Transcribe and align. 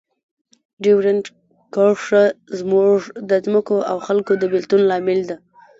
ډیورنډ 0.83 1.25
کرښه 1.73 2.23
زموږ 2.59 2.97
د 3.29 3.31
ځمکو 3.45 3.77
او 3.91 3.97
خلکو 4.07 4.31
د 4.37 4.43
بیلتون 4.51 4.81
لامل 4.89 5.19
ده. 5.29 5.37